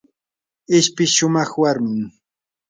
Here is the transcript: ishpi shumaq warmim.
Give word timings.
ishpi 0.77 1.03
shumaq 1.15 1.49
warmim. 1.61 2.01